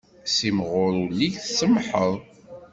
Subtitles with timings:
[0.35, 2.13] Simɣur ul-ik tsemmḥeḍ.